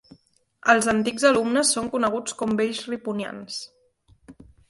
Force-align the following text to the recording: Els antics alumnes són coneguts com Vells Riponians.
Els 0.71 0.87
antics 0.93 1.25
alumnes 1.29 1.73
són 1.75 1.91
coneguts 1.97 2.35
com 2.41 2.57
Vells 2.61 2.81
Riponians. 2.93 3.61